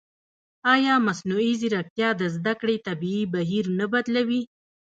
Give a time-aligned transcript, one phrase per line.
[0.73, 4.41] ایا مصنوعي ځیرکتیا د زده کړې طبیعي بهیر نه بدلوي؟